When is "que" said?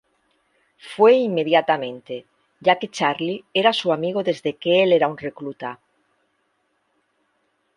2.79-2.89, 4.55-4.81